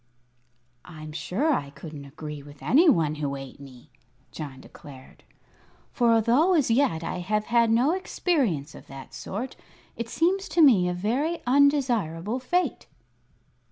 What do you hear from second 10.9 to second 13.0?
very undesirable fate."